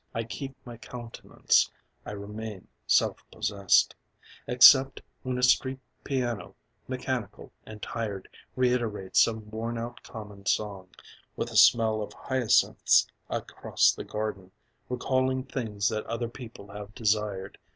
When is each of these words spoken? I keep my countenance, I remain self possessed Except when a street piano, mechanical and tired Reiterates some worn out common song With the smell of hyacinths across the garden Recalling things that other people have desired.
I 0.15 0.23
keep 0.23 0.55
my 0.65 0.77
countenance, 0.77 1.69
I 2.07 2.13
remain 2.13 2.67
self 2.87 3.23
possessed 3.29 3.93
Except 4.47 4.99
when 5.21 5.37
a 5.37 5.43
street 5.43 5.77
piano, 6.03 6.55
mechanical 6.87 7.51
and 7.67 7.83
tired 7.83 8.27
Reiterates 8.55 9.21
some 9.21 9.51
worn 9.51 9.77
out 9.77 10.01
common 10.01 10.47
song 10.47 10.89
With 11.35 11.49
the 11.49 11.55
smell 11.55 12.01
of 12.01 12.13
hyacinths 12.13 13.05
across 13.29 13.91
the 13.93 14.03
garden 14.03 14.51
Recalling 14.89 15.43
things 15.43 15.87
that 15.89 16.07
other 16.07 16.29
people 16.29 16.69
have 16.69 16.95
desired. 16.95 17.59